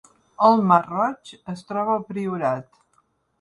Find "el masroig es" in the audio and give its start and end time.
0.45-1.61